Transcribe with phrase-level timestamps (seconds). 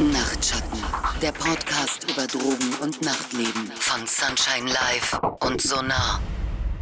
[0.00, 0.80] Nachtschatten,
[1.22, 6.20] der Podcast über Drogen und Nachtleben von Sunshine Live und Sonar.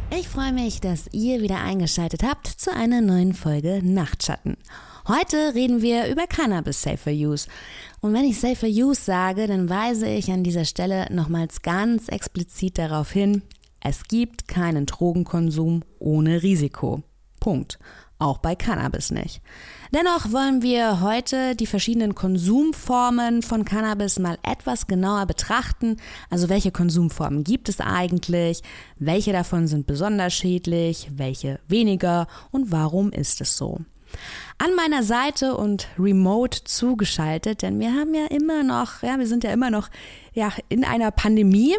[0.09, 4.57] Ich freue mich, dass ihr wieder eingeschaltet habt zu einer neuen Folge Nachtschatten.
[5.07, 7.47] Heute reden wir über Cannabis Safer Use.
[8.01, 12.79] Und wenn ich Safer Use sage, dann weise ich an dieser Stelle nochmals ganz explizit
[12.79, 13.43] darauf hin,
[13.79, 17.03] es gibt keinen Drogenkonsum ohne Risiko.
[17.39, 17.77] Punkt.
[18.23, 19.41] Auch bei Cannabis nicht.
[19.93, 25.97] Dennoch wollen wir heute die verschiedenen Konsumformen von Cannabis mal etwas genauer betrachten.
[26.29, 28.61] Also welche Konsumformen gibt es eigentlich?
[28.97, 31.09] Welche davon sind besonders schädlich?
[31.13, 32.27] Welche weniger?
[32.51, 33.81] Und warum ist es so?
[34.57, 39.43] An meiner Seite und remote zugeschaltet, denn wir haben ja immer noch, ja, wir sind
[39.43, 39.89] ja immer noch
[40.33, 41.75] ja, in einer Pandemie.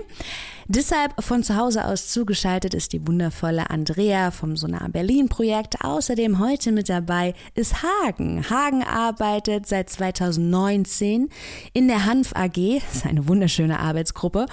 [0.66, 5.84] Deshalb von zu Hause aus zugeschaltet ist die wundervolle Andrea vom Sonar Berlin Projekt.
[5.84, 8.48] Außerdem heute mit dabei ist Hagen.
[8.48, 11.28] Hagen arbeitet seit 2019
[11.74, 14.46] in der Hanf AG, das ist eine wunderschöne Arbeitsgruppe,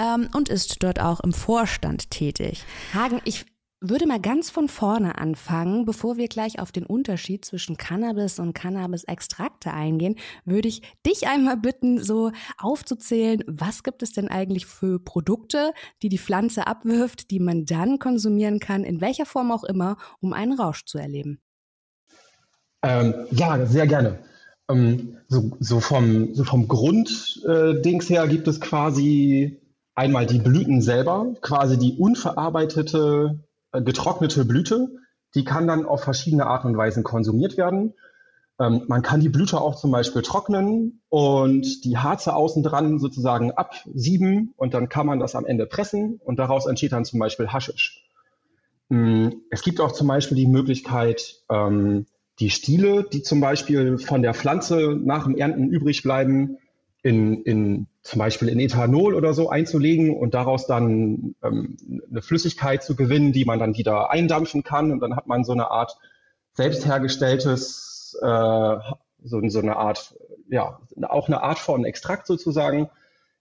[0.00, 2.62] ähm, und ist dort auch im Vorstand tätig.
[2.94, 3.44] Hagen, ich
[3.88, 5.84] würde mal ganz von vorne anfangen.
[5.84, 11.56] Bevor wir gleich auf den Unterschied zwischen Cannabis und Cannabis-Extrakte eingehen, würde ich dich einmal
[11.56, 17.40] bitten, so aufzuzählen, was gibt es denn eigentlich für Produkte, die die Pflanze abwirft, die
[17.40, 21.40] man dann konsumieren kann, in welcher Form auch immer, um einen Rausch zu erleben?
[22.82, 24.18] Ähm, ja, sehr gerne.
[24.68, 29.60] Ähm, so, so, vom, so vom Grunddings äh, her gibt es quasi
[29.94, 33.40] einmal die Blüten selber, quasi die unverarbeitete
[33.82, 34.88] getrocknete Blüte.
[35.34, 37.94] Die kann dann auf verschiedene Arten und Weisen konsumiert werden.
[38.58, 43.52] Ähm, man kann die Blüte auch zum Beispiel trocknen und die Harze außen dran sozusagen
[43.52, 47.48] absieben und dann kann man das am Ende pressen und daraus entsteht dann zum Beispiel
[47.48, 48.02] Haschisch.
[48.88, 52.06] Mm, es gibt auch zum Beispiel die Möglichkeit, ähm,
[52.38, 56.58] die Stiele, die zum Beispiel von der Pflanze nach dem Ernten übrig bleiben,
[57.06, 61.76] in, in zum Beispiel in Ethanol oder so einzulegen und daraus dann ähm,
[62.10, 64.90] eine Flüssigkeit zu gewinnen, die man dann wieder eindampfen kann.
[64.90, 65.96] Und dann hat man so eine Art
[66.54, 68.76] selbst hergestelltes, äh,
[69.22, 70.16] so, so eine Art,
[70.50, 72.88] ja, auch eine Art von Extrakt sozusagen.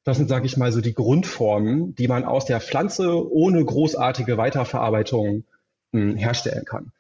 [0.04, 4.38] Das sind, sage ich mal, so die Grundformen, die man aus der Pflanze ohne großartige
[4.38, 5.44] Weiterverarbeitung
[5.92, 6.92] mh, hm, herstellen kann.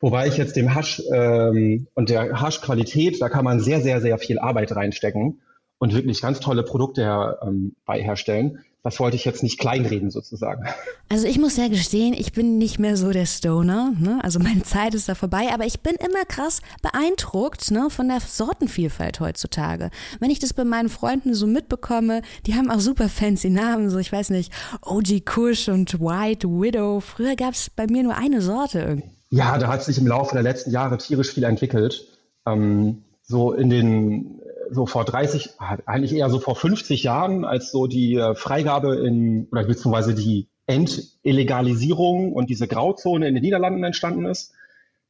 [0.00, 4.16] Wobei ich jetzt dem Hasch ähm, und der Haschqualität, da kann man sehr, sehr, sehr
[4.16, 5.42] viel Arbeit reinstecken
[5.78, 8.64] und wirklich ganz tolle Produkte her, ähm, bei herstellen.
[8.84, 10.64] Das wollte ich jetzt nicht kleinreden sozusagen.
[11.08, 13.94] Also ich muss ja gestehen, ich bin nicht mehr so der Stoner.
[13.98, 14.18] Ne?
[14.22, 18.20] Also meine Zeit ist da vorbei, aber ich bin immer krass beeindruckt ne, von der
[18.20, 19.90] Sortenvielfalt heutzutage.
[20.20, 23.96] Wenn ich das bei meinen Freunden so mitbekomme, die haben auch super fancy Namen, so
[23.96, 24.52] ich weiß nicht,
[24.82, 27.00] OG Kush und White Widow.
[27.00, 29.10] Früher gab es bei mir nur eine Sorte irgendwie.
[29.30, 32.06] Ja, da hat sich im Laufe der letzten Jahre tierisch viel entwickelt.
[32.46, 35.50] Ähm, so in den so vor 30,
[35.86, 40.48] eigentlich eher so vor 50 Jahren, als so die äh, Freigabe in, oder beziehungsweise die
[40.66, 44.52] Entillegalisierung und diese Grauzone in den Niederlanden entstanden ist.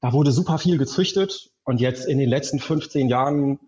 [0.00, 3.58] Da wurde super viel gezüchtet und jetzt in den letzten 15 Jahren,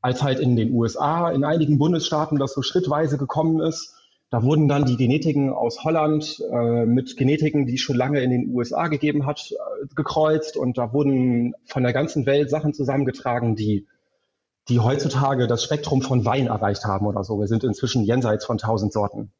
[0.00, 3.94] als halt in den USA, in einigen Bundesstaaten das so schrittweise gekommen ist,
[4.32, 8.30] da wurden dann die Genetiken aus Holland äh, mit Genetiken, die es schon lange in
[8.30, 13.56] den USA gegeben hat, äh, gekreuzt und da wurden von der ganzen Welt Sachen zusammengetragen,
[13.56, 13.86] die
[14.68, 17.38] die heutzutage das Spektrum von Wein erreicht haben oder so.
[17.40, 19.32] Wir sind inzwischen jenseits von tausend Sorten.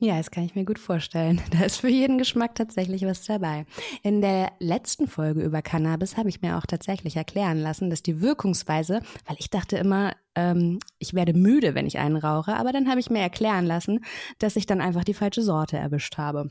[0.00, 1.40] Ja, das kann ich mir gut vorstellen.
[1.50, 3.66] Da ist für jeden Geschmack tatsächlich was dabei.
[4.04, 8.20] In der letzten Folge über Cannabis habe ich mir auch tatsächlich erklären lassen, dass die
[8.20, 12.88] Wirkungsweise, weil ich dachte immer, ähm, ich werde müde, wenn ich einen rauche, aber dann
[12.88, 14.04] habe ich mir erklären lassen,
[14.38, 16.50] dass ich dann einfach die falsche Sorte erwischt habe.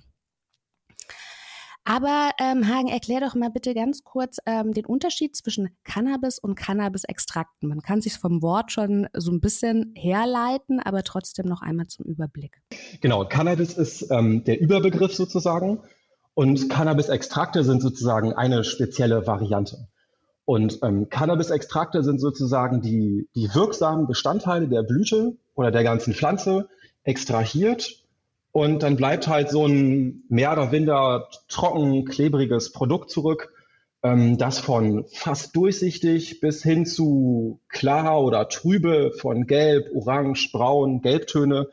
[1.89, 6.55] Aber ähm, Hagen, erklär doch mal bitte ganz kurz ähm, den Unterschied zwischen Cannabis und
[6.55, 7.69] Cannabis-Extrakten.
[7.69, 12.05] Man kann sich vom Wort schon so ein bisschen herleiten, aber trotzdem noch einmal zum
[12.05, 12.61] Überblick.
[12.99, 15.79] Genau, Cannabis ist ähm, der Überbegriff sozusagen
[16.33, 19.87] und Cannabis-Extrakte sind sozusagen eine spezielle Variante.
[20.43, 26.67] Und ähm, Cannabis-Extrakte sind sozusagen die, die wirksamen Bestandteile der Blüte oder der ganzen Pflanze
[27.05, 28.03] extrahiert
[28.51, 33.53] und dann bleibt halt so ein mehr oder weniger trocken, klebriges Produkt zurück,
[34.03, 41.01] ähm, das von fast durchsichtig bis hin zu klar oder trübe, von gelb, orange, braun,
[41.01, 41.69] gelbtöne,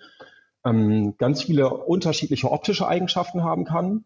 [0.65, 4.05] ähm, ganz viele unterschiedliche optische Eigenschaften haben kann.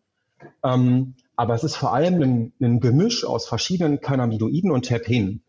[0.64, 5.42] Ähm, aber es ist vor allem ein, ein Gemisch aus verschiedenen Cannabinoiden und Terpenen.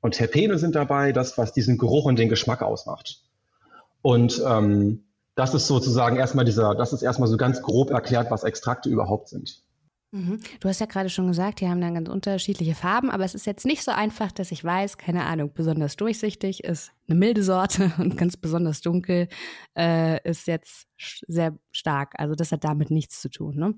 [0.00, 3.22] Und Terpene sind dabei das, was diesen Geruch und den Geschmack ausmacht.
[4.02, 8.44] Und ähm, das ist sozusagen erstmal dieser, das ist erstmal so ganz grob erklärt, was
[8.44, 9.62] Extrakte überhaupt sind.
[10.14, 10.40] Mhm.
[10.60, 13.46] Du hast ja gerade schon gesagt, die haben dann ganz unterschiedliche Farben, aber es ist
[13.46, 17.92] jetzt nicht so einfach, dass ich weiß, keine Ahnung, besonders durchsichtig ist eine milde Sorte
[17.98, 19.28] und ganz besonders dunkel
[19.76, 20.86] äh, ist jetzt
[21.26, 22.12] sehr stark.
[22.18, 23.74] Also das hat damit nichts zu tun, ne?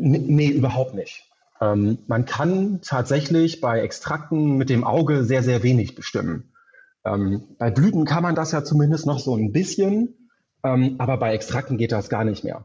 [0.00, 1.24] Nee, überhaupt nicht.
[1.60, 6.52] Ähm, man kann tatsächlich bei Extrakten mit dem Auge sehr, sehr wenig bestimmen.
[7.04, 10.27] Ähm, bei Blüten kann man das ja zumindest noch so ein bisschen,
[10.74, 12.64] ähm, aber bei Extrakten geht das gar nicht mehr.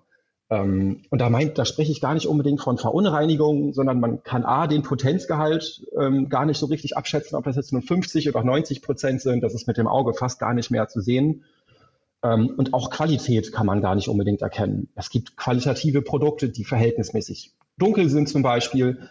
[0.50, 4.44] Ähm, und da meint, da spreche ich gar nicht unbedingt von Verunreinigung, sondern man kann
[4.44, 8.44] A, den Potenzgehalt ähm, gar nicht so richtig abschätzen, ob das jetzt nur 50 oder
[8.44, 9.42] 90 Prozent sind.
[9.42, 11.46] Das ist mit dem Auge fast gar nicht mehr zu sehen.
[12.24, 14.90] Ähm, und auch Qualität kann man gar nicht unbedingt erkennen.
[14.96, 19.10] Es gibt qualitative Produkte, die verhältnismäßig dunkel sind zum Beispiel.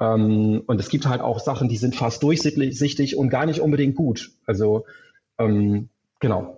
[0.00, 3.96] Ähm, und es gibt halt auch Sachen, die sind fast durchsichtig und gar nicht unbedingt
[3.96, 4.30] gut.
[4.46, 4.84] Also
[5.38, 5.88] ähm,
[6.20, 6.57] genau.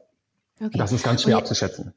[0.60, 0.76] Okay.
[0.76, 1.94] Das ist ganz schwer abzuschätzen.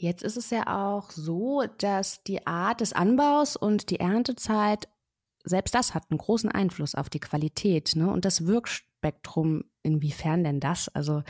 [0.00, 4.88] Jetzt ist es ja auch so, dass die Art des Anbaus und die Erntezeit,
[5.42, 8.08] selbst das hat einen großen Einfluss auf die Qualität ne?
[8.10, 9.64] und das Wirkspektrum.
[9.82, 10.88] Inwiefern denn das?
[10.88, 11.22] Also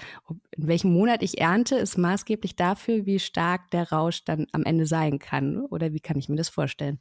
[0.50, 4.84] in welchem Monat ich ernte, ist maßgeblich dafür, wie stark der Rausch dann am Ende
[4.84, 5.64] sein kann.
[5.66, 6.98] Oder wie kann ich mir das vorstellen?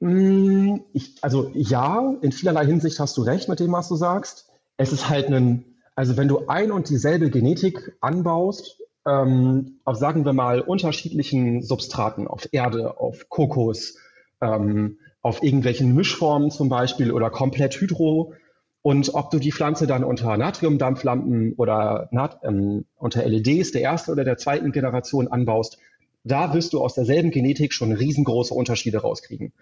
[0.00, 4.48] Mm, ich, also ja, in vielerlei Hinsicht hast du recht mit dem, was du sagst.
[4.76, 10.24] Es ist halt ein, also wenn du ein und dieselbe Genetik anbaust ähm, auf, sagen
[10.24, 13.96] wir mal, unterschiedlichen Substraten, auf Erde, auf Kokos,
[14.40, 18.34] ähm, auf irgendwelchen Mischformen zum Beispiel oder komplett hydro.
[18.82, 24.10] Und ob du die Pflanze dann unter Natriumdampflampen oder Nat ähm, unter LEDs der ersten
[24.10, 25.78] oder der zweiten Generation anbaust,
[26.24, 29.52] da wirst du aus derselben Genetik schon riesengroße Unterschiede rauskriegen.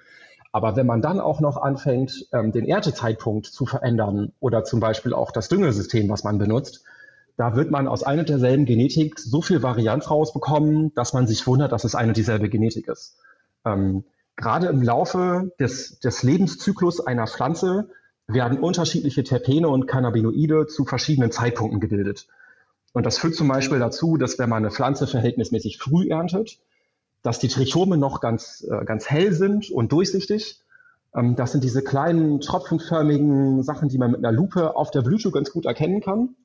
[0.53, 5.13] Aber wenn man dann auch noch anfängt, ähm, den Erntezeitpunkt zu verändern oder zum Beispiel
[5.15, 6.85] auch das Düngesystem, was man benutzt,
[7.41, 11.73] da wird man aus einer derselben Genetik so viel Varianz rausbekommen, dass man sich wundert,
[11.73, 13.17] dass es eine dieselbe Genetik ist.
[13.65, 14.05] Ähm,
[14.37, 17.89] gerade im Laufe des, des Lebenszyklus einer Pflanze
[18.27, 22.27] werden unterschiedliche Terpene und Cannabinoide zu verschiedenen Zeitpunkten gebildet.
[22.93, 26.59] Und das führt zum Beispiel dazu, dass wenn man eine Pflanze verhältnismäßig früh erntet,
[27.23, 30.61] dass die Trichome noch ganz, äh, ganz hell sind und durchsichtig.
[31.15, 35.31] Ähm, das sind diese kleinen tropfenförmigen Sachen, die man mit einer Lupe auf der Blüte
[35.31, 36.37] ganz gut erkennen kann.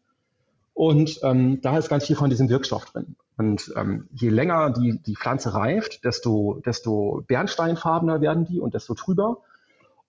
[0.75, 3.15] Und ähm, da ist ganz viel von diesem Wirkstoff drin.
[3.37, 8.93] Und ähm, je länger die, die Pflanze reift, desto, desto bernsteinfarbener werden die und desto
[8.93, 9.37] trüber.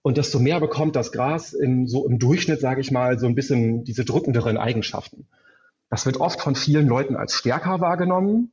[0.03, 3.37] Und desto mehr bekommt das Gras im, so im Durchschnitt, sage ich mal, so ein
[3.37, 5.29] bisschen diese drückenderen Eigenschaften.
[5.89, 8.51] Das wird oft von vielen Leuten als stärker wahrgenommen,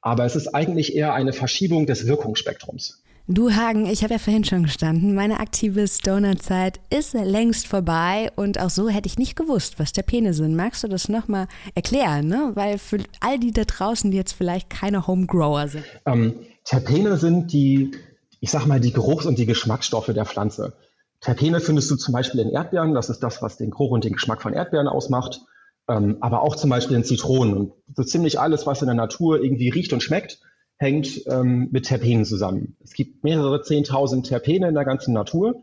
[0.00, 3.01] aber es ist eigentlich eher eine Verschiebung des Wirkungsspektrums.
[3.28, 8.58] Du Hagen, ich habe ja vorhin schon gestanden, meine aktive Stoner-Zeit ist längst vorbei und
[8.58, 10.56] auch so hätte ich nicht gewusst, was Terpene sind.
[10.56, 11.46] Magst du das nochmal
[11.76, 12.26] erklären?
[12.26, 12.50] Ne?
[12.54, 15.84] Weil für all die da draußen, die jetzt vielleicht keine Homegrower sind.
[16.04, 16.34] Ähm,
[16.64, 17.92] Terpene sind die,
[18.40, 20.72] ich sag mal, die Geruchs- und die Geschmacksstoffe der Pflanze.
[21.20, 24.14] Terpene findest du zum Beispiel in Erdbeeren, das ist das, was den Geruch und den
[24.14, 25.42] Geschmack von Erdbeeren ausmacht,
[25.88, 27.54] ähm, aber auch zum Beispiel in Zitronen.
[27.54, 30.40] Und so ziemlich alles, was in der Natur irgendwie riecht und schmeckt,
[30.76, 32.76] hängt ähm, mit Terpenen zusammen.
[32.82, 35.62] Es gibt mehrere Zehntausend Terpene in der ganzen Natur.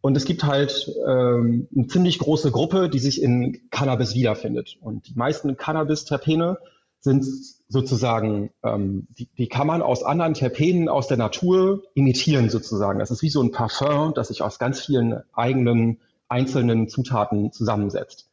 [0.00, 4.76] Und es gibt halt ähm, eine ziemlich große Gruppe, die sich in Cannabis wiederfindet.
[4.80, 6.58] Und die meisten Cannabis-Terpene
[7.00, 7.24] sind
[7.68, 13.00] sozusagen, ähm, die, die kann man aus anderen Terpenen aus der Natur imitieren sozusagen.
[13.00, 15.98] Das ist wie so ein Parfum, das sich aus ganz vielen eigenen
[16.28, 18.28] einzelnen Zutaten zusammensetzt.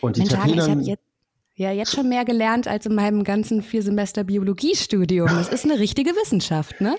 [0.00, 0.96] Und die Mensch, Terpene,
[1.54, 5.28] ja jetzt schon mehr gelernt als in meinem ganzen vier Semester Biologiestudium.
[5.28, 6.96] Das ist eine richtige Wissenschaft, ne?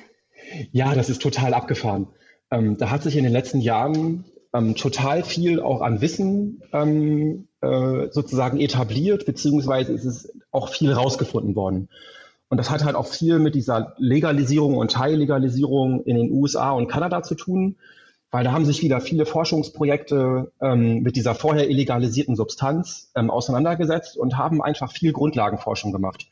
[0.72, 2.08] Ja, das ist total abgefahren.
[2.52, 7.48] Ähm, da hat sich in den letzten Jahren ähm, total viel auch an Wissen ähm,
[7.62, 11.90] äh, sozusagen etabliert, beziehungsweise ist es auch viel rausgefunden worden.
[12.48, 16.88] Und das hat halt auch viel mit dieser Legalisierung und Teillegalisierung in den USA und
[16.88, 17.78] Kanada zu tun
[18.36, 24.18] weil da haben sich wieder viele Forschungsprojekte ähm, mit dieser vorher illegalisierten Substanz ähm, auseinandergesetzt
[24.18, 26.28] und haben einfach viel Grundlagenforschung gemacht.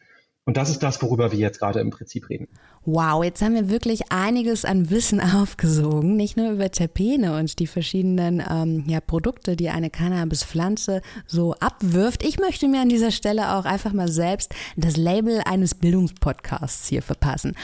[0.45, 2.49] Und das ist das, worüber wir jetzt gerade im Prinzip reden.
[2.85, 7.67] Wow, jetzt haben wir wirklich einiges an Wissen aufgesogen, nicht nur über Terpene und die
[7.67, 12.23] verschiedenen ähm, ja, Produkte, die eine Cannabispflanze so abwirft.
[12.23, 17.01] Ich möchte mir an dieser Stelle auch einfach mal selbst das Label eines Bildungspodcasts hier
[17.01, 17.55] verpassen.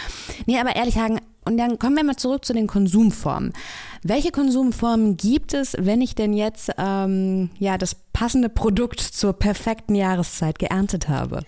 [0.45, 3.51] Nee, aber ehrlich Hagen, und dann kommen wir mal zurück zu den Konsumformen.
[4.03, 9.95] Welche Konsumformen gibt es, wenn ich denn jetzt ähm, ja das passende Produkt zur perfekten
[9.95, 11.41] Jahreszeit geerntet habe?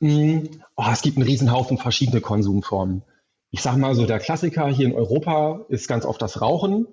[0.00, 3.02] Oh, es gibt einen Riesenhaufen verschiedene Konsumformen.
[3.50, 6.86] Ich sage mal so, der Klassiker hier in Europa ist ganz oft das Rauchen.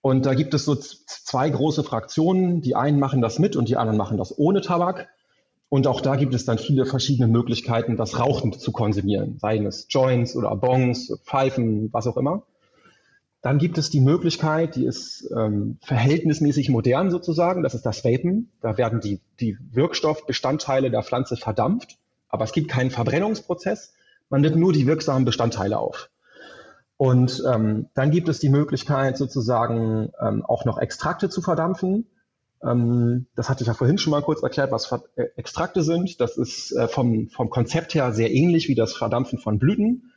[0.00, 2.62] Und da gibt es so zwei große Fraktionen.
[2.62, 5.08] Die einen machen das mit und die anderen machen das ohne Tabak.
[5.68, 9.86] Und auch da gibt es dann viele verschiedene Möglichkeiten, das Rauchen zu konsumieren, seien es
[9.88, 12.44] Joints oder Bongs, Pfeifen, was auch immer.
[13.42, 18.50] Dann gibt es die Möglichkeit, die ist ähm, verhältnismäßig modern sozusagen, das ist das Vapen.
[18.60, 21.98] Da werden die, die Wirkstoffbestandteile der Pflanze verdampft,
[22.30, 23.92] aber es gibt keinen Verbrennungsprozess.
[24.28, 26.10] Man nimmt nur die wirksamen Bestandteile auf.
[26.96, 32.06] Und ähm, dann gibt es die Möglichkeit, sozusagen ähm, auch noch Extrakte zu verdampfen.
[32.62, 36.20] Ähm, das hatte ich ja vorhin schon mal kurz erklärt, was äh, Extrakte sind.
[36.20, 40.12] Das ist äh, vom, vom Konzept her sehr ähnlich wie das Verdampfen von Blüten.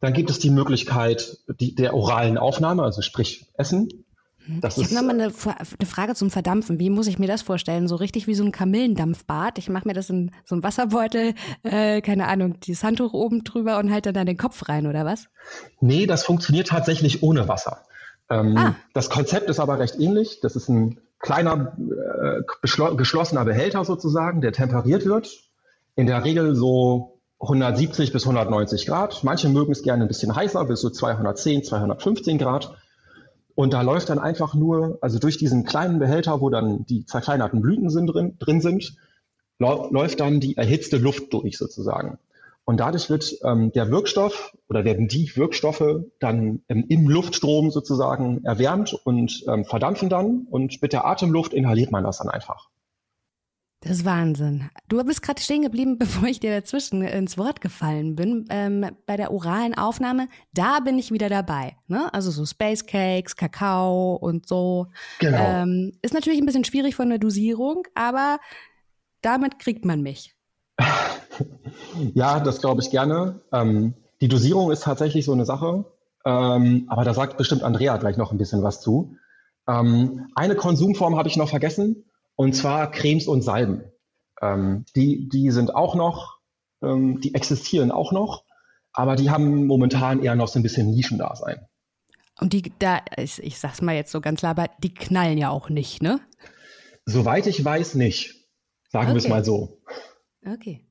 [0.00, 4.04] Dann gibt es die Möglichkeit die, der oralen Aufnahme, also sprich Essen.
[4.46, 4.60] Mhm.
[4.60, 6.78] Das ich habe nochmal eine, eine Frage zum Verdampfen.
[6.78, 7.88] Wie muss ich mir das vorstellen?
[7.88, 9.58] So richtig wie so ein Kamillendampfbad.
[9.58, 13.78] Ich mache mir das in so einen Wasserbeutel, äh, keine Ahnung, die Handtuch oben drüber
[13.78, 15.28] und halte dann den Kopf rein, oder was?
[15.80, 17.82] Nee, das funktioniert tatsächlich ohne Wasser.
[18.30, 18.74] Ähm, ah.
[18.94, 20.40] Das Konzept ist aber recht ähnlich.
[20.40, 22.42] Das ist ein kleiner, äh,
[22.96, 25.30] geschlossener Behälter sozusagen, der temperiert wird.
[25.94, 29.24] In der Regel so 170 bis 190 Grad.
[29.24, 32.76] Manche mögen es gerne ein bisschen heißer, bis so 210, 215 Grad.
[33.54, 37.60] Und da läuft dann einfach nur, also durch diesen kleinen Behälter, wo dann die zerkleinerten
[37.60, 38.96] Blüten sind drin, drin sind,
[39.58, 42.18] läuft dann die erhitzte Luft durch sozusagen.
[42.64, 48.44] Und dadurch wird ähm, der Wirkstoff oder werden die Wirkstoffe dann ähm, im Luftstrom sozusagen
[48.44, 50.46] erwärmt und ähm, verdampfen dann.
[50.48, 52.68] Und mit der Atemluft inhaliert man das dann einfach.
[53.82, 54.70] Das ist Wahnsinn.
[54.88, 58.46] Du bist gerade stehen geblieben, bevor ich dir dazwischen ins Wort gefallen bin.
[58.48, 61.76] Ähm, bei der oralen Aufnahme, da bin ich wieder dabei.
[61.88, 62.12] Ne?
[62.14, 64.86] Also so Space Cakes, Kakao und so.
[65.18, 65.38] Genau.
[65.38, 68.38] Ähm, ist natürlich ein bisschen schwierig von der Dosierung, aber
[69.20, 70.34] damit kriegt man mich.
[72.14, 73.40] ja, das glaube ich gerne.
[73.52, 75.84] Ähm, die Dosierung ist tatsächlich so eine Sache.
[76.24, 79.16] Ähm, aber da sagt bestimmt Andrea gleich noch ein bisschen was zu.
[79.66, 82.04] Ähm, eine Konsumform habe ich noch vergessen
[82.42, 83.84] und zwar Cremes und Salben.
[84.40, 86.38] Ähm, die, die sind auch noch,
[86.82, 88.44] ähm, die existieren auch noch,
[88.92, 91.68] aber die haben momentan eher noch so ein bisschen Nischendasein.
[92.40, 95.50] Und die, da, ich, ich sag's mal jetzt so ganz klar, aber die knallen ja
[95.50, 96.18] auch nicht, ne?
[97.06, 98.34] Soweit ich weiß, nicht.
[98.90, 99.14] Sagen okay.
[99.14, 99.80] wir es mal so.
[100.44, 100.84] Okay.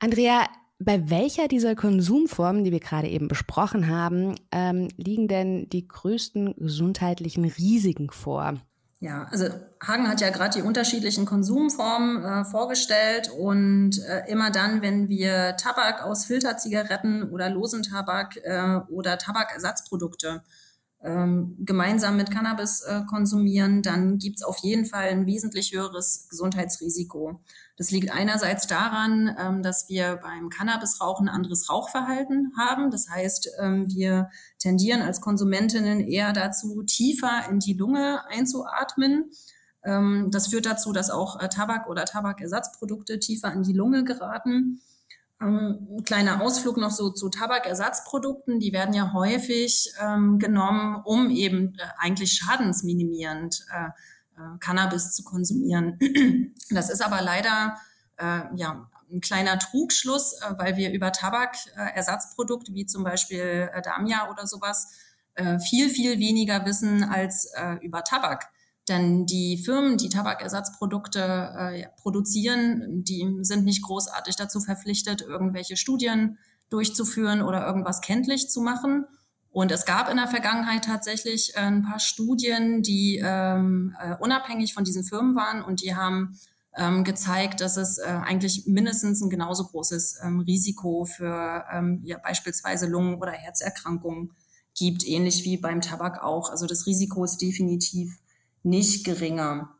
[0.00, 0.48] Andrea,
[0.80, 6.56] bei welcher dieser Konsumformen, die wir gerade eben besprochen haben, ähm, liegen denn die größten
[6.56, 8.54] gesundheitlichen Risiken vor?
[8.98, 9.48] Ja, also
[9.86, 15.56] Hagen hat ja gerade die unterschiedlichen Konsumformen äh, vorgestellt und äh, immer dann, wenn wir
[15.58, 20.42] Tabak aus Filterzigaretten oder losen Tabak äh, oder Tabakersatzprodukte
[21.02, 27.40] ähm, gemeinsam mit Cannabis äh, konsumieren, dann gibt's auf jeden Fall ein wesentlich höheres Gesundheitsrisiko.
[27.76, 32.90] Das liegt einerseits daran, ähm, dass wir beim Cannabisrauchen ein anderes Rauchverhalten haben.
[32.90, 39.30] Das heißt, ähm, wir tendieren als Konsumentinnen eher dazu, tiefer in die Lunge einzuatmen.
[39.84, 44.80] Ähm, das führt dazu, dass auch äh, Tabak oder Tabakersatzprodukte tiefer in die Lunge geraten.
[45.38, 48.58] Ein kleiner Ausflug noch so zu Tabakersatzprodukten.
[48.58, 49.92] Die werden ja häufig
[50.38, 53.90] genommen, um eben äh, eigentlich schadensminimierend äh,
[54.36, 55.98] äh, Cannabis zu konsumieren.
[56.70, 57.76] Das ist aber leider
[58.16, 64.30] äh, ja, ein kleiner Trugschluss, äh, weil wir über Tabakersatzprodukte wie zum Beispiel äh, Damia
[64.30, 64.92] oder sowas
[65.68, 67.52] viel, viel weniger wissen als
[67.82, 68.48] über Tabak.
[68.88, 75.76] Denn die Firmen, die Tabakersatzprodukte äh, ja, produzieren, die sind nicht großartig dazu verpflichtet, irgendwelche
[75.76, 76.38] Studien
[76.70, 79.06] durchzuführen oder irgendwas kenntlich zu machen.
[79.50, 84.74] Und es gab in der Vergangenheit tatsächlich äh, ein paar Studien, die ähm, äh, unabhängig
[84.74, 86.38] von diesen Firmen waren und die haben
[86.76, 92.18] ähm, gezeigt, dass es äh, eigentlich mindestens ein genauso großes ähm, Risiko für ähm, ja,
[92.18, 94.32] beispielsweise Lungen- oder Herzerkrankungen
[94.76, 96.50] gibt, ähnlich wie beim Tabak auch.
[96.50, 98.18] Also das Risiko ist definitiv
[98.66, 99.70] nicht geringer.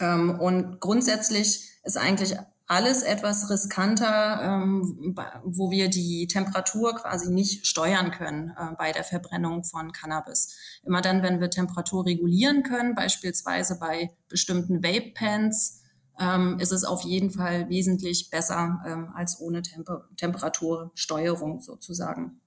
[0.00, 7.66] Ähm, und grundsätzlich ist eigentlich alles etwas riskanter, ähm, wo wir die Temperatur quasi nicht
[7.66, 10.56] steuern können äh, bei der Verbrennung von Cannabis.
[10.84, 15.82] Immer dann, wenn wir Temperatur regulieren können, beispielsweise bei bestimmten Vape-Pens,
[16.20, 22.40] ähm, ist es auf jeden Fall wesentlich besser als ohne Temper Temperatursteuerung sozusagen.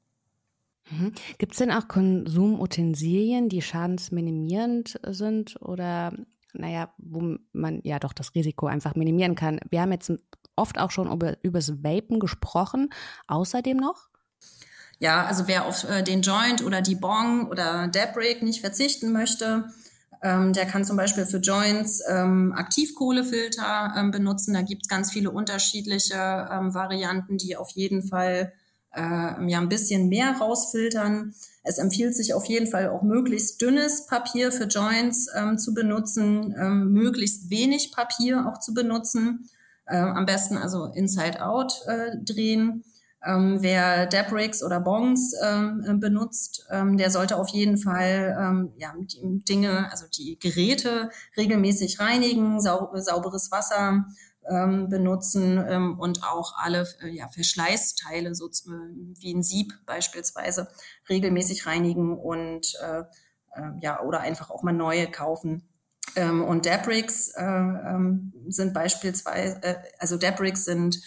[0.89, 1.13] Mhm.
[1.37, 6.13] Gibt es denn auch Konsumutensilien, die schadensminimierend sind oder
[6.53, 9.59] naja, wo man ja doch das Risiko einfach minimieren kann.
[9.69, 10.11] Wir haben jetzt
[10.55, 12.89] oft auch schon über, übers Vapen gesprochen.
[13.27, 14.09] Außerdem noch?
[14.99, 19.65] Ja, also wer auf äh, den Joint oder die Bong oder Dabrick nicht verzichten möchte,
[20.21, 24.53] ähm, der kann zum Beispiel für Joints ähm, Aktivkohlefilter ähm, benutzen.
[24.53, 28.53] Da gibt es ganz viele unterschiedliche ähm, Varianten, die auf jeden Fall
[28.93, 28.99] äh,
[29.47, 31.33] ja ein bisschen mehr rausfiltern.
[31.63, 36.55] Es empfiehlt sich auf jeden Fall auch möglichst dünnes Papier für Joints ähm, zu benutzen,
[36.57, 39.49] ähm, möglichst wenig Papier auch zu benutzen.
[39.87, 42.83] Ähm, am besten also Inside Out äh, drehen.
[43.25, 48.93] Ähm, wer Debrix oder Bongs ähm, benutzt, ähm, der sollte auf jeden Fall ähm, ja,
[48.97, 54.05] die Dinge, also die Geräte regelmäßig reinigen, sau sauberes Wasser
[54.49, 58.49] ähm, benutzen ähm, und auch alle äh, ja, Verschleißteile, so äh,
[59.19, 60.67] wie ein Sieb beispielsweise,
[61.09, 63.03] regelmäßig reinigen und äh,
[63.55, 65.67] äh, ja, oder einfach auch mal neue kaufen.
[66.15, 70.99] Ähm, und Debrix äh, ähm, sind beispielsweise, äh, also Debrix sind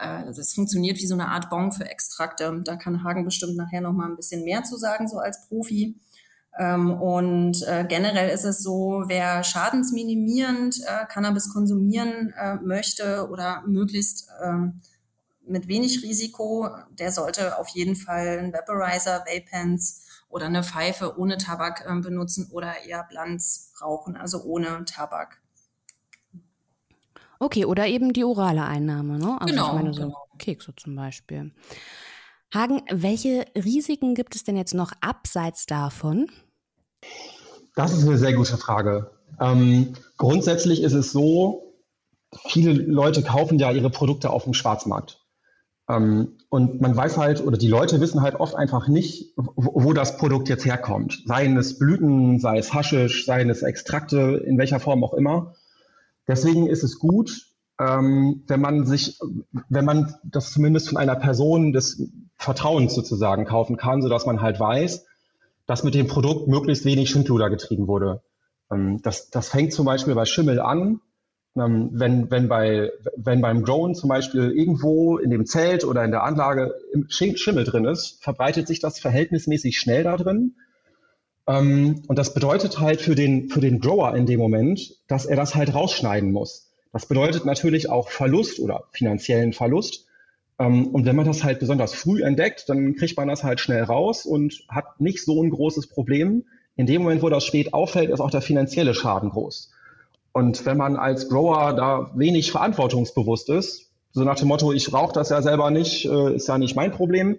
[0.00, 2.58] also es funktioniert wie so eine Art Bon für Extrakte.
[2.64, 6.00] Da kann Hagen bestimmt nachher noch mal ein bisschen mehr zu sagen, so als Profi.
[6.58, 13.62] Ähm, und äh, generell ist es so, wer schadensminimierend äh, Cannabis konsumieren äh, möchte oder
[13.66, 14.80] möglichst ähm,
[15.46, 21.38] mit wenig Risiko, der sollte auf jeden Fall einen Vaporizer, Vape-Pens oder eine Pfeife ohne
[21.38, 25.40] Tabak äh, benutzen oder eher Blanz rauchen, also ohne Tabak.
[27.38, 29.40] Okay, oder eben die orale Einnahme, ne?
[29.40, 30.26] Also genau, ich meine so genau.
[30.38, 31.52] Kekse zum Beispiel.
[32.52, 36.26] Hagen, welche Risiken gibt es denn jetzt noch abseits davon?
[37.76, 39.10] Das ist eine sehr gute Frage.
[39.40, 41.74] Ähm, grundsätzlich ist es so,
[42.48, 45.20] viele Leute kaufen ja ihre Produkte auf dem Schwarzmarkt.
[45.88, 49.92] Ähm, und man weiß halt, oder die Leute wissen halt oft einfach nicht, wo, wo
[49.92, 51.22] das Produkt jetzt herkommt.
[51.26, 55.54] Seien es Blüten, sei es Haschisch, seien es Extrakte, in welcher Form auch immer.
[56.26, 57.49] Deswegen ist es gut,
[57.80, 59.18] ähm, wenn man sich,
[59.70, 64.60] wenn man das zumindest von einer Person des Vertrauens sozusagen kaufen kann, sodass man halt
[64.60, 65.06] weiß,
[65.66, 68.20] dass mit dem Produkt möglichst wenig Schindluder getrieben wurde.
[68.70, 71.00] Ähm, das, das fängt zum Beispiel bei Schimmel an.
[71.56, 76.10] Ähm, wenn, wenn, bei, wenn beim Grown zum Beispiel irgendwo in dem Zelt oder in
[76.10, 76.74] der Anlage
[77.08, 80.54] Schimmel drin ist, verbreitet sich das verhältnismäßig schnell da drin.
[81.46, 85.36] Ähm, und das bedeutet halt für den, für den Grower in dem Moment, dass er
[85.36, 86.69] das halt rausschneiden muss.
[86.92, 90.06] Das bedeutet natürlich auch Verlust oder finanziellen Verlust.
[90.58, 93.82] Ähm, und wenn man das halt besonders früh entdeckt, dann kriegt man das halt schnell
[93.82, 96.44] raus und hat nicht so ein großes Problem.
[96.76, 99.70] In dem Moment, wo das spät auffällt, ist auch der finanzielle Schaden groß.
[100.32, 105.12] Und wenn man als Grower da wenig verantwortungsbewusst ist, so nach dem Motto, ich rauche
[105.12, 107.38] das ja selber nicht, äh, ist ja nicht mein Problem,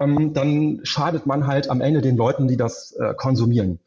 [0.00, 3.78] ähm, dann schadet man halt am Ende den Leuten, die das äh, konsumieren.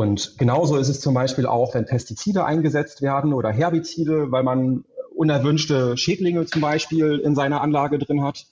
[0.00, 4.86] Und genauso ist es zum Beispiel auch, wenn Pestizide eingesetzt werden oder Herbizide, weil man
[5.14, 8.46] unerwünschte Schädlinge zum Beispiel in seiner Anlage drin hat.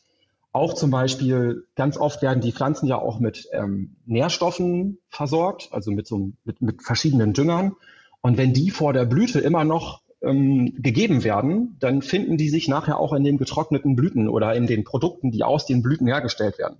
[0.52, 5.90] Auch zum Beispiel, ganz oft werden die Pflanzen ja auch mit ähm, Nährstoffen versorgt, also
[5.90, 7.76] mit, so, mit, mit verschiedenen Düngern.
[8.20, 12.68] Und wenn die vor der Blüte immer noch ähm, gegeben werden, dann finden die sich
[12.68, 16.58] nachher auch in den getrockneten Blüten oder in den Produkten, die aus den Blüten hergestellt
[16.58, 16.76] werden.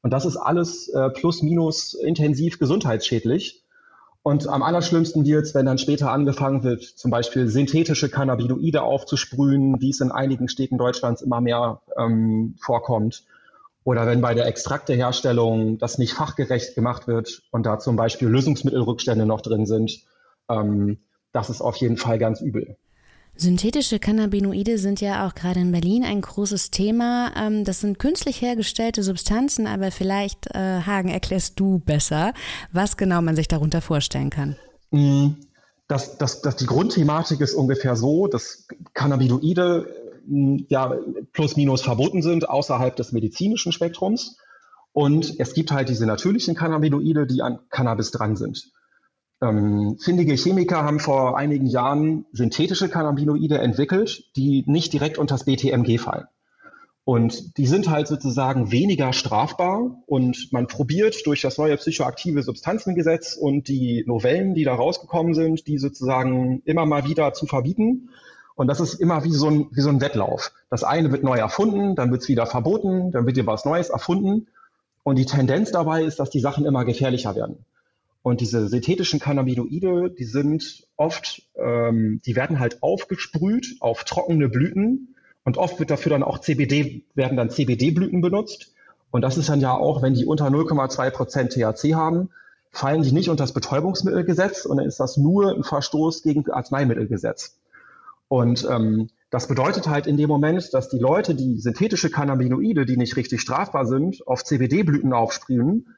[0.00, 3.64] Und das ist alles äh, plus minus intensiv gesundheitsschädlich.
[4.22, 9.80] Und am allerschlimmsten wird es, wenn dann später angefangen wird, zum Beispiel synthetische Cannabinoide aufzusprühen,
[9.80, 13.24] wie es in einigen Städten Deutschlands immer mehr ähm, vorkommt.
[13.84, 19.24] Oder wenn bei der Extrakteherstellung das nicht fachgerecht gemacht wird und da zum Beispiel Lösungsmittelrückstände
[19.24, 20.02] noch drin sind.
[20.50, 20.98] Ähm,
[21.32, 22.76] das ist auf jeden Fall ganz übel.
[23.40, 27.30] Synthetische Cannabinoide sind ja auch gerade in Berlin ein großes Thema.
[27.36, 32.32] Ähm, das sind künstlich hergestellte Substanzen, aber vielleicht, äh, Hagen, erklärst du besser,
[32.72, 34.56] was genau man sich darunter vorstellen kann.
[34.90, 35.34] Mm,
[35.86, 39.86] das, das, das, die Grundthematik ist ungefähr so, dass Cannabinoide
[40.26, 40.96] mm, ja
[41.32, 44.36] plus minus verboten sind außerhalb des medizinischen Spektrums.
[44.90, 48.72] Und es gibt halt diese natürlichen Cannabinoide, die an Cannabis dran sind.
[49.40, 55.44] Ähm, findige Chemiker haben vor einigen Jahren synthetische Cannabinoide entwickelt, die nicht direkt unter das
[55.44, 56.26] BTMG fallen.
[57.04, 63.34] Und die sind halt sozusagen weniger strafbar und man probiert durch das neue psychoaktive Substanzengesetz
[63.34, 68.10] und die Novellen, die da rausgekommen sind, die sozusagen immer mal wieder zu verbieten.
[68.56, 70.52] Und das ist immer wie so ein, wie so ein Wettlauf.
[70.68, 73.88] Das eine wird neu erfunden, dann wird es wieder verboten, dann wird wieder was Neues
[73.88, 74.48] erfunden.
[75.02, 77.64] Und die Tendenz dabei ist, dass die Sachen immer gefährlicher werden.
[78.28, 85.14] Und diese synthetischen Cannabinoide, die sind oft, ähm, die werden halt aufgesprüht auf trockene Blüten
[85.44, 88.74] und oft wird dafür dann auch CBD, werden dann CBD-Blüten benutzt.
[89.10, 92.28] Und das ist dann ja auch, wenn die unter 0,2 Prozent THC haben,
[92.70, 97.56] fallen die nicht unter das Betäubungsmittelgesetz und dann ist das nur ein Verstoß gegen Arzneimittelgesetz.
[98.28, 102.98] Und ähm, das bedeutet halt in dem Moment, dass die Leute, die synthetische Cannabinoide, die
[102.98, 105.94] nicht richtig strafbar sind, auf CBD-Blüten aufsprühen,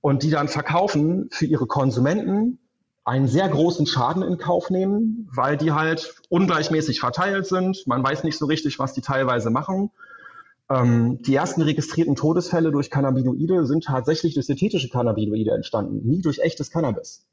[0.00, 2.58] und die dann verkaufen für ihre Konsumenten
[3.04, 7.86] einen sehr großen Schaden in Kauf nehmen, weil die halt ungleichmäßig verteilt sind.
[7.86, 9.90] Man weiß nicht so richtig, was die teilweise machen.
[10.70, 16.38] Ähm, die ersten registrierten Todesfälle durch Cannabinoide sind tatsächlich durch synthetische Cannabinoide entstanden, nie durch
[16.38, 17.26] echtes Cannabis.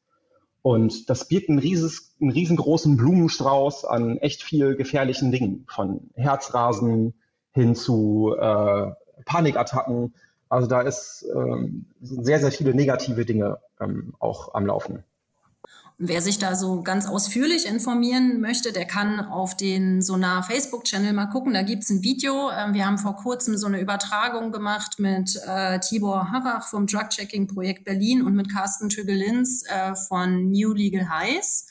[0.63, 7.13] Und das birgt einen, rieses, einen riesengroßen Blumenstrauß an echt viel gefährlichen Dingen, von Herzrasen
[7.51, 8.91] hin zu äh,
[9.25, 10.15] Panikattacken.
[10.49, 15.03] Also da ist ähm, sehr, sehr viele negative Dinge ähm, auch am Laufen.
[15.99, 21.25] Wer sich da so ganz ausführlich informieren möchte, der kann auf den Sonar Facebook-Channel mal
[21.25, 21.55] gucken.
[21.55, 22.51] Da gibt's ein Video.
[22.51, 27.83] Ähm, wir haben vor kurzem so eine Übertragung gemacht mit äh, Tibor Harrach vom Drug-Checking-Projekt
[27.83, 31.65] Berlin und mit Carsten Tögelins äh, von New Legal Highs.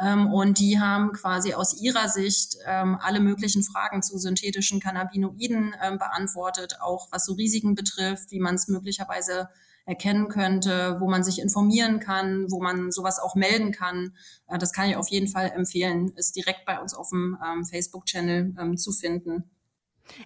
[0.00, 5.74] Ähm, und die haben quasi aus ihrer Sicht ähm, alle möglichen Fragen zu synthetischen Cannabinoiden
[5.82, 9.48] ähm, beantwortet, auch was so Risiken betrifft, wie man es möglicherweise
[9.86, 14.14] erkennen könnte, wo man sich informieren kann, wo man sowas auch melden kann.
[14.48, 17.64] Äh, das kann ich auf jeden Fall empfehlen, ist direkt bei uns auf dem ähm,
[17.64, 19.44] Facebook-Channel ähm, zu finden.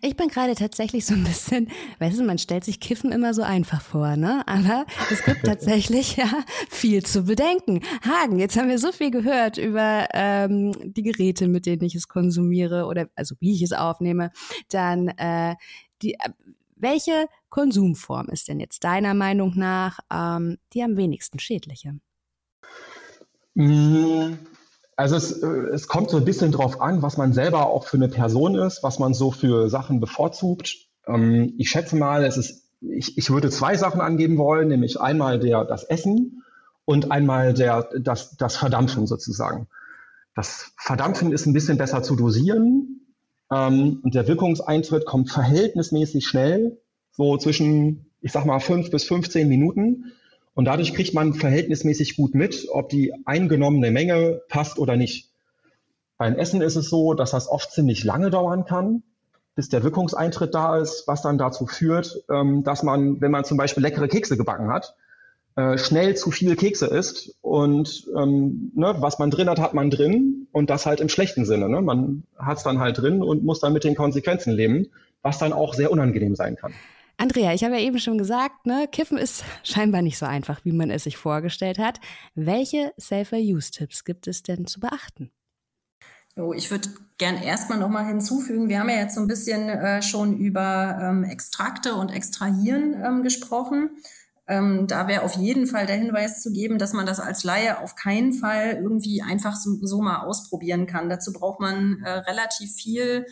[0.03, 3.43] Ich bin gerade tatsächlich so ein bisschen, weißt du, man stellt sich Kiffen immer so
[3.43, 4.43] einfach vor, ne?
[4.47, 6.29] Aber es gibt tatsächlich ja
[6.69, 7.81] viel zu bedenken.
[8.03, 12.09] Hagen, jetzt haben wir so viel gehört über ähm, die Geräte, mit denen ich es
[12.09, 14.31] konsumiere oder also wie ich es aufnehme.
[14.71, 15.57] Dann äh,
[16.03, 16.31] die, äh,
[16.77, 21.99] welche Konsumform ist denn jetzt deiner Meinung nach ähm, die am wenigsten schädliche?
[23.55, 24.35] Mm,
[25.01, 27.97] also es, äh, es kommt so ein bisschen drauf an, was man selber auch für
[27.97, 30.77] eine Person ist, was man so für Sachen bevorzugt.
[31.07, 35.39] Ähm, ich schätze mal, es ist, ich, ich würde zwei Sachen angeben wollen, nämlich einmal
[35.39, 36.43] der, das Essen
[36.85, 39.69] und einmal der, das, das Verdampfen sozusagen.
[40.35, 43.01] Das Verdampfen ist ein bisschen besser zu dosieren,
[43.51, 46.79] ähm, und der Wirkungseintritt kommt verhältnismäßig schnell,
[47.13, 50.13] so zwischen, ich sag mal, fünf bis 15 Minuten.
[50.61, 55.31] Und dadurch kriegt man verhältnismäßig gut mit, ob die eingenommene Menge passt oder nicht.
[56.19, 59.03] Beim Essen ist es so, dass das oft ziemlich lange dauern kann,
[59.55, 63.57] bis der Wirkungseintritt da ist, was dann dazu führt, ähm, dass man, wenn man zum
[63.57, 64.97] Beispiel leckere Kekse gebacken hat,
[65.57, 69.89] äh, schnell zu viel Kekse isst und ähm, ne, was man drin hat, hat man
[69.89, 71.71] drin und das halt im schlechten Sinne.
[71.71, 71.81] Ne?
[71.81, 74.89] Man hat es dann halt drin und muss dann mit den Konsequenzen leben,
[75.23, 76.75] was dann auch sehr unangenehm sein kann.
[77.21, 80.73] Andrea, ich habe ja eben schon gesagt, ne, Kiffen ist scheinbar nicht so einfach, wie
[80.73, 82.01] man es sich vorgestellt hat.
[82.35, 85.31] Welche Safer-Use-Tipps gibt es denn zu beachten?
[86.39, 90.01] Oh, ich würde gern erstmal nochmal hinzufügen, wir haben ja jetzt so ein bisschen äh,
[90.01, 93.91] schon über ähm, Extrakte und Extrahieren ähm, gesprochen.
[94.47, 97.81] Ähm, da wäre auf jeden Fall der Hinweis zu geben, dass man das als Laie
[97.83, 101.11] auf keinen Fall irgendwie einfach so, so mal ausprobieren kann.
[101.11, 103.27] Dazu braucht man äh, relativ viel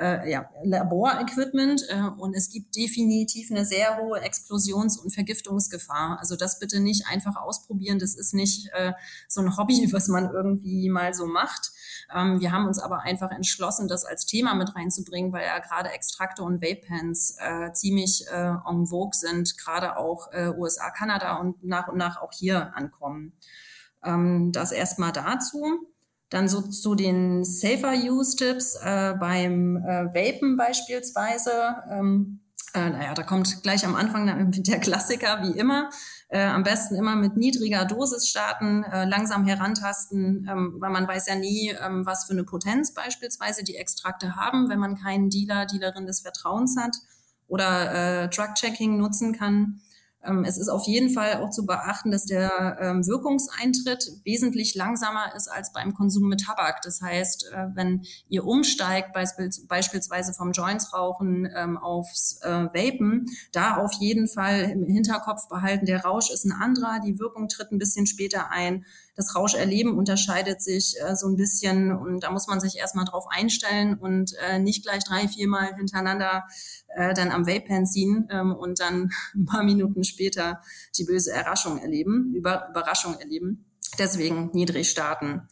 [0.00, 6.18] äh, ja, Laborequipment äh, und es gibt definitiv eine sehr hohe Explosions- und Vergiftungsgefahr.
[6.18, 7.98] Also das bitte nicht einfach ausprobieren.
[7.98, 8.92] Das ist nicht äh,
[9.28, 11.72] so ein Hobby, was man irgendwie mal so macht.
[12.14, 15.90] Ähm, wir haben uns aber einfach entschlossen, das als Thema mit reinzubringen, weil ja gerade
[15.90, 21.62] Extrakte und Vape-Pens äh, ziemlich äh, en vogue sind, gerade auch äh, USA, Kanada und
[21.62, 23.32] nach und nach auch hier ankommen.
[24.02, 25.93] Ähm, das erstmal dazu.
[26.30, 31.76] Dann so zu den Safer-Use-Tipps äh, beim äh, Vapen beispielsweise.
[31.90, 32.40] Ähm,
[32.74, 35.90] äh, naja, da kommt gleich am Anfang der Klassiker, wie immer.
[36.28, 41.28] Äh, am besten immer mit niedriger Dosis starten, äh, langsam herantasten, ähm, weil man weiß
[41.28, 45.66] ja nie, ähm, was für eine Potenz beispielsweise die Extrakte haben, wenn man keinen Dealer,
[45.66, 46.96] Dealerin des Vertrauens hat
[47.46, 49.80] oder äh, Drug-Checking nutzen kann.
[50.26, 55.34] Ähm, es ist auf jeden Fall auch zu beachten, dass der ähm, Wirkungseintritt wesentlich langsamer
[55.36, 56.82] ist als beim Konsum mit Tabak.
[56.82, 63.92] Das heißt, äh, wenn ihr umsteigt, beispielsweise vom Jointsrauchen ähm, aufs äh, Vapen, da auf
[63.94, 68.06] jeden Fall im Hinterkopf behalten, der Rausch ist ein anderer, die Wirkung tritt ein bisschen
[68.06, 68.84] später ein.
[69.16, 73.26] Das Rauscherleben unterscheidet sich äh, so ein bisschen und da muss man sich erstmal drauf
[73.30, 76.44] einstellen und nicht gleich drei, viermal hintereinander
[77.16, 80.60] dann am Vape-Pen ziehen und dann ein paar Minuten später später
[80.96, 83.66] die böse Erraschung erleben, Über Überraschung erleben.
[83.98, 85.48] Deswegen niedrig starten.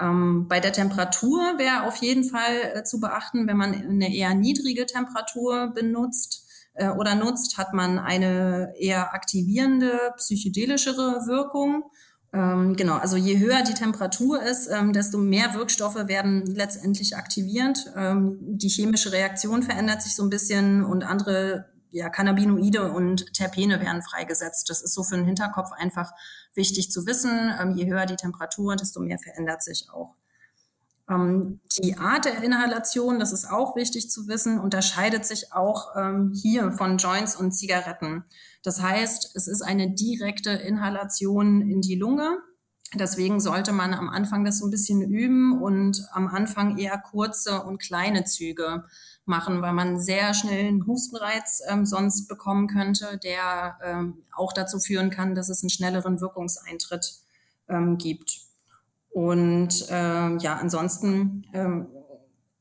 [0.00, 4.34] Ähm, bei der Temperatur wäre auf jeden Fall äh, zu beachten, wenn man eine eher
[4.34, 11.84] niedrige Temperatur benutzt äh, oder nutzt, hat man eine eher aktivierende, psychedelischere Wirkung.
[12.32, 17.90] Ähm, genau, also je höher die Temperatur ist, ähm, desto mehr Wirkstoffe werden letztendlich aktivierend.
[17.96, 23.80] Ähm, die chemische Reaktion verändert sich so ein bisschen und andere ja, Cannabinoide und Terpene
[23.80, 24.68] werden freigesetzt.
[24.68, 26.12] Das ist so für den Hinterkopf einfach
[26.54, 27.52] wichtig zu wissen.
[27.60, 30.14] Ähm, je höher die Temperatur, desto mehr verändert sich auch.
[31.08, 36.32] Ähm, die Art der Inhalation, das ist auch wichtig zu wissen, unterscheidet sich auch ähm,
[36.34, 38.24] hier von Joints und Zigaretten.
[38.62, 42.38] Das heißt, es ist eine direkte Inhalation in die Lunge.
[42.94, 47.62] Deswegen sollte man am Anfang das so ein bisschen üben und am Anfang eher kurze
[47.62, 48.84] und kleine Züge
[49.26, 54.78] machen, weil man sehr schnell einen Hustenreiz ähm, sonst bekommen könnte, der ähm, auch dazu
[54.78, 57.20] führen kann, dass es einen schnelleren Wirkungseintritt
[57.68, 58.40] ähm, gibt.
[59.10, 61.88] Und ähm, ja, ansonsten ähm,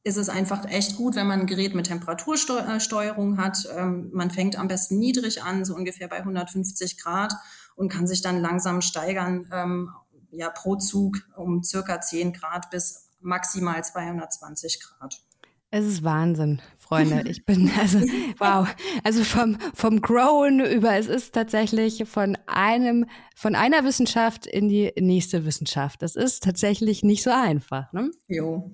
[0.08, 3.68] ist es einfach echt gut, wenn man ein Gerät mit Temperatursteuerung hat.
[3.76, 7.34] Ähm, man fängt am besten niedrig an, so ungefähr bei 150 Grad
[7.76, 9.92] und kann sich dann langsam steigern, ähm,
[10.32, 15.27] ja, pro Zug um circa 10 Grad bis maximal 220 Grad.
[15.70, 17.24] Es ist Wahnsinn, Freunde.
[17.28, 18.00] Ich bin also
[18.38, 18.74] wow.
[19.04, 24.94] Also vom vom Growen über es ist tatsächlich von einem von einer Wissenschaft in die
[24.98, 26.02] nächste Wissenschaft.
[26.02, 27.92] Das ist tatsächlich nicht so einfach.
[27.92, 28.12] Ne?
[28.30, 28.72] Jo.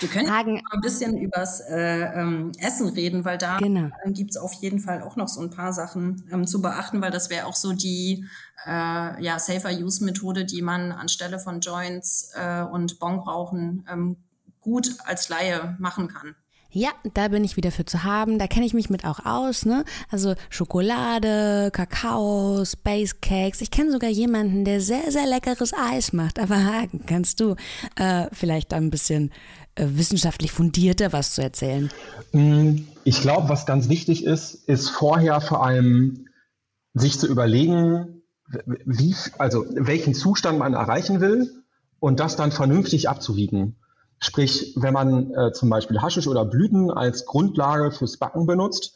[0.00, 0.62] Wir können Hagen.
[0.70, 3.90] ein bisschen übers äh, ähm, Essen reden, weil da genau.
[4.06, 7.12] gibt es auf jeden Fall auch noch so ein paar Sachen ähm, zu beachten, weil
[7.12, 8.24] das wäre auch so die
[8.66, 14.16] äh, ja, Safer-Use-Methode, die man anstelle von Joints äh, und Bongrauchen ähm,
[14.62, 16.34] gut als Laie machen kann.
[16.74, 18.38] Ja, da bin ich wieder für zu haben.
[18.38, 19.84] Da kenne ich mich mit auch aus, ne?
[20.10, 23.60] Also Schokolade, Kakao, Space Cakes.
[23.60, 26.38] Ich kenne sogar jemanden, der sehr, sehr leckeres Eis macht.
[26.38, 27.56] Aber Hagen, kannst du
[27.96, 29.32] äh, vielleicht da ein bisschen
[29.74, 31.90] äh, wissenschaftlich fundierter was zu erzählen?
[32.32, 36.26] Mm, ich glaube, was ganz wichtig ist, ist vorher vor allem
[36.94, 38.22] sich zu überlegen,
[38.86, 41.50] wie, also welchen Zustand man erreichen will
[42.00, 43.76] und das dann vernünftig abzuwiegen.
[44.24, 48.94] Sprich, wenn man äh, zum Beispiel Haschisch oder Blüten als Grundlage fürs Backen benutzt,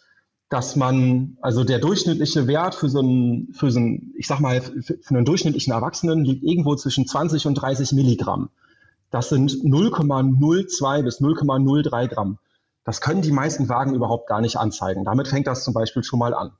[0.50, 4.60] dass man, also der durchschnittliche Wert für so einen, für so einen, ich sag mal,
[4.60, 8.50] für, einen durchschnittlichen Erwachsenen liegt irgendwo zwischen 20 und 30 Milligramm.
[9.10, 12.38] Das sind 0,02 bis 0,03 Gramm.
[12.84, 15.04] Das können die meisten Wagen überhaupt gar nicht anzeigen.
[15.04, 16.52] Damit fängt das zum Beispiel schon mal an.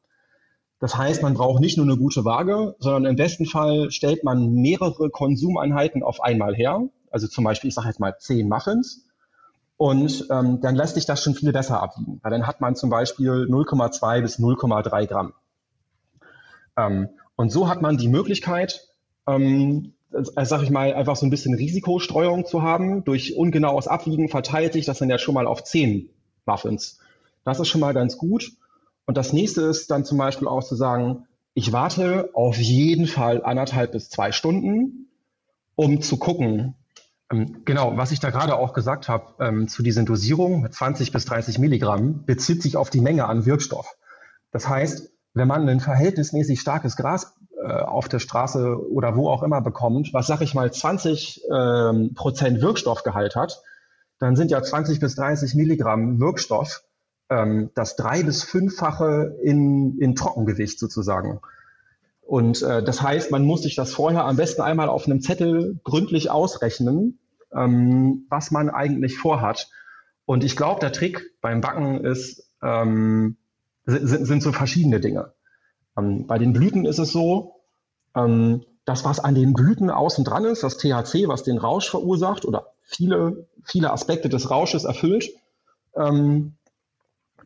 [0.80, 4.54] Das heißt, man braucht nicht nur eine gute Waage, sondern im besten Fall stellt man
[4.54, 9.06] mehrere Konsumeinheiten auf einmal her also zum Beispiel, ich sage jetzt mal zehn Muffins,
[9.78, 12.90] und ähm, dann lässt sich das schon viel besser abwiegen, weil dann hat man zum
[12.90, 15.32] Beispiel 0,2 bis 0,3 Gramm.
[16.76, 18.88] Ähm, und so hat man die Möglichkeit,
[19.26, 23.04] ähm, äh, sag ich mal, einfach so ein bisschen Risikostreuung zu haben.
[23.04, 26.08] Durch ungenaues Abwiegen verteilt sich das dann ja schon mal auf 10
[26.46, 26.98] Muffins.
[27.44, 28.52] Das ist schon mal ganz gut.
[29.04, 33.42] Und das nächste ist dann zum Beispiel auch zu sagen, ich warte auf jeden Fall
[33.42, 35.08] anderthalb bis zwei Stunden,
[35.74, 36.74] um zu gucken,
[37.28, 41.24] genau, was ich da gerade auch gesagt habe ähm, zu diesen Dosierungen mit 20 bis
[41.24, 43.96] 30 Milligramm bezieht sich auf die Menge an Wirkstoff.
[44.52, 49.42] Das heißt, wenn man ein verhältnismäßig starkes Gras äh, auf der Straße oder wo auch
[49.42, 53.62] immer bekommt, was sag ich mal 20 ähm, Prozent Wirkstoffgehalt hat,
[54.18, 56.84] dann sind ja 20 bis 30 Milligramm Wirkstoff
[57.28, 61.40] ähm, das drei bis fünffache in, in Trockengewicht sozusagen.
[62.26, 65.78] Und äh, das heißt, man muss sich das vorher am besten einmal auf einem Zettel
[65.84, 67.20] gründlich ausrechnen,
[67.54, 69.68] ähm, was man eigentlich vorhat.
[70.24, 73.36] Und ich glaube, der Trick beim Backen ist, ähm,
[73.84, 75.34] sind, sind so verschiedene Dinge.
[75.96, 77.60] Ähm, bei den Blüten ist es so,
[78.16, 82.44] ähm, das, was an den Blüten außen dran ist, das THC, was den Rausch verursacht
[82.44, 85.30] oder viele, viele Aspekte des Rausches erfüllt,
[85.94, 86.54] ähm,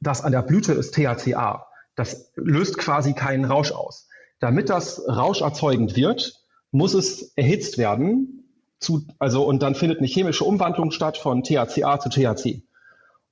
[0.01, 1.67] das an der Blüte ist THCA.
[1.97, 4.09] Das löst quasi keinen Rausch aus.
[4.41, 8.45] Damit das rauscherzeugend wird, muss es erhitzt werden.
[8.79, 12.63] Zu, also, und dann findet eine chemische Umwandlung statt von THCA zu THC.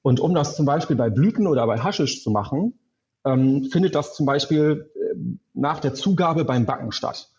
[0.02, 2.78] Und um das zum Beispiel bei Blüten oder bei Haschisch zu machen,
[3.24, 5.16] ähm, findet das zum Beispiel äh,
[5.54, 7.30] nach der Zugabe beim Backen statt.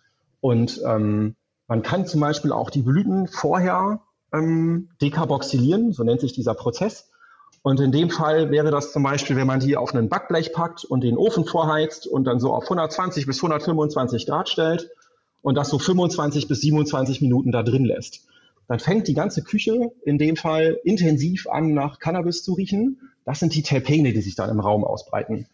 [0.41, 1.35] Und ähm,
[1.67, 4.01] man kann zum Beispiel auch die Blüten vorher
[4.33, 7.11] ähm, dekarboxylieren, so nennt sich dieser Prozess.
[7.61, 10.85] Und in dem Fall wäre das zum Beispiel, wenn man die auf einen Backblech packt
[10.85, 14.89] und den Ofen vorheizt und dann so auf 120 bis 125 Grad stellt
[15.41, 18.25] und das so 25 bis 27 Minuten da drin lässt.
[18.67, 22.99] Dann fängt die ganze Küche in dem Fall intensiv an, nach Cannabis zu riechen.
[23.25, 25.47] Das sind die Terpene, die sich dann im Raum ausbreiten.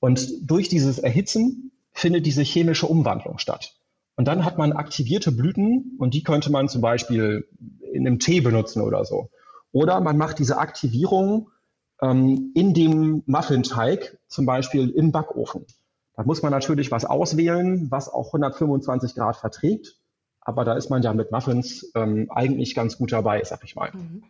[0.00, 3.74] Und durch dieses Erhitzen findet diese chemische Umwandlung statt.
[4.16, 7.48] Und dann hat man aktivierte Blüten und die könnte man zum Beispiel
[7.92, 9.30] in einem Tee benutzen oder so.
[9.72, 11.50] Oder man macht diese Aktivierung
[12.00, 15.66] ähm, in dem Muffinteig, zum Beispiel im Backofen.
[16.14, 19.96] Da muss man natürlich was auswählen, was auch 125 Grad verträgt.
[20.40, 23.92] Aber da ist man ja mit Muffins ähm, eigentlich ganz gut dabei, sag ich mal.
[23.92, 24.24] Mhm.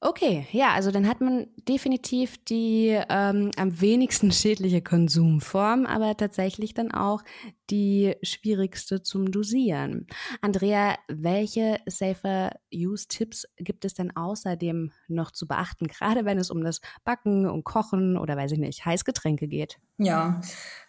[0.00, 6.74] Okay, ja, also dann hat man definitiv die ähm, am wenigsten schädliche Konsumform, aber tatsächlich
[6.74, 7.22] dann auch
[7.70, 10.06] die schwierigste zum Dosieren.
[10.42, 16.50] Andrea, welche Safer Use Tipps gibt es denn außerdem noch zu beachten, gerade wenn es
[16.50, 19.78] um das Backen und Kochen oder weiß ich nicht, Heißgetränke geht?
[19.96, 20.42] Ja,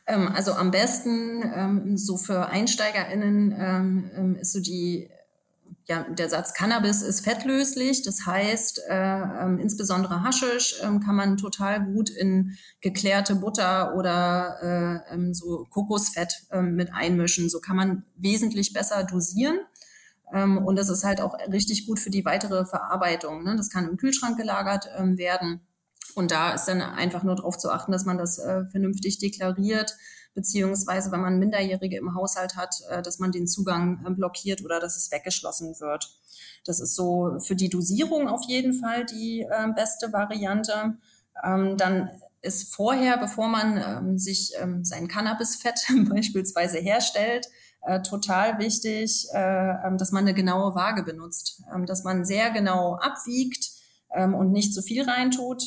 [0.06, 5.10] ähm, also am besten ähm, so für EinsteigerInnen ähm, ähm ist so die
[5.90, 8.02] ja, der Satz Cannabis ist fettlöslich.
[8.04, 15.04] Das heißt, äh, äh, insbesondere Haschisch äh, kann man total gut in geklärte Butter oder
[15.10, 17.50] äh, ähm, so Kokosfett ähm, mit einmischen.
[17.50, 19.60] So kann man wesentlich besser dosieren.
[20.34, 23.44] Ähm, und das ist halt auch richtig gut für die weitere Verarbeitung.
[23.44, 23.56] Ne?
[23.56, 25.62] Das kann im Kühlschrank gelagert ähm, werden.
[26.16, 29.96] Und da ist dann einfach nur darauf zu achten, dass man das äh, vernünftig deklariert,
[30.38, 34.80] beziehungsweise wenn man Minderjährige im Haushalt hat, äh, dass man den Zugang äh, blockiert oder
[34.80, 36.16] dass es weggeschlossen wird.
[36.64, 41.00] Das ist so für die Dosierung auf jeden Fall die äh, beste Variante.
[41.44, 42.12] Ähm, dann
[42.44, 47.48] ist vorher, bevor man ähm, sich ähm, sein Cannabisfett beispielsweise herstellt,
[47.82, 52.94] äh, total wichtig, ähm, dass man eine genaue Waage benutzt, ähm, dass man sehr genau
[52.98, 53.72] abwiegt
[54.14, 55.64] ähm, und nicht zu viel reintut.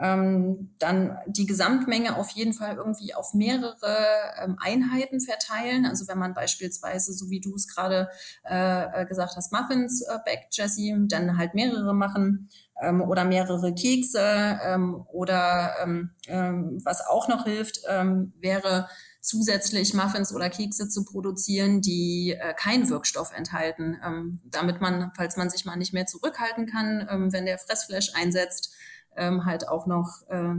[0.00, 3.96] Ähm, dann die Gesamtmenge auf jeden Fall irgendwie auf mehrere
[4.42, 5.84] ähm, Einheiten verteilen.
[5.84, 8.08] Also wenn man beispielsweise, so wie du es gerade
[8.44, 12.48] äh, äh gesagt hast, Muffins äh, backt, Jesse, dann halt mehrere machen
[12.80, 18.88] ähm, oder mehrere Kekse ähm, oder ähm, ähm, was auch noch hilft, ähm, wäre
[19.22, 25.36] zusätzlich Muffins oder Kekse zu produzieren, die äh, keinen Wirkstoff enthalten, ähm, damit man, falls
[25.36, 28.74] man sich mal nicht mehr zurückhalten kann, ähm, wenn der Fressflash einsetzt,
[29.16, 30.54] ähm, halt auch noch äh,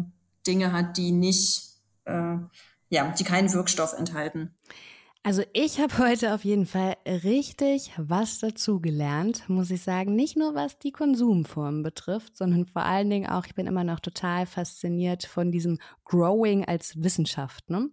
[0.45, 2.37] Dinge hat, die nicht, äh,
[2.89, 4.53] ja, die keinen Wirkstoff enthalten.
[5.25, 10.15] Also ich habe heute auf jeden Fall richtig was dazugelernt, muss ich sagen.
[10.15, 14.01] Nicht nur was die Konsumformen betrifft, sondern vor allen Dingen auch, ich bin immer noch
[14.01, 17.69] total fasziniert von diesem Growing als Wissenschaft.
[17.69, 17.89] Ne?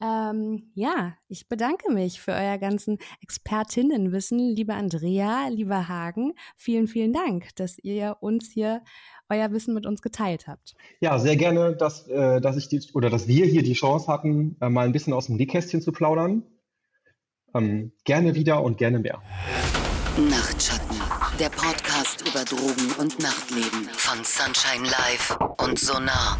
[0.00, 6.34] Ähm, ja, ich bedanke mich für euer ganzen Expertinnenwissen, liebe Andrea, lieber Hagen.
[6.56, 8.82] Vielen, vielen Dank, dass ihr uns hier
[9.28, 10.74] euer Wissen mit uns geteilt habt.
[11.00, 14.56] Ja, sehr gerne, dass, äh, dass ich die, oder dass wir hier die Chance hatten,
[14.60, 16.42] äh, mal ein bisschen aus dem Nähkästchen zu plaudern.
[17.54, 19.22] Ähm, gerne wieder und gerne mehr.
[20.16, 20.96] Nachtschatten,
[21.38, 26.38] der Podcast über Drogen und Nachtleben von Sunshine Live und Sonar.